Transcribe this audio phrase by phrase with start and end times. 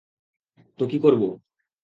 [0.79, 1.27] তো কি করবো?